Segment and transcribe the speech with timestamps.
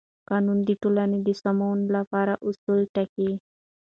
[0.29, 3.31] قانون د ټولنې د سمون لپاره اصول ټاکي.